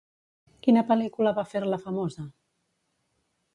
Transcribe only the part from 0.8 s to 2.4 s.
pel·lícula va fer-la famosa?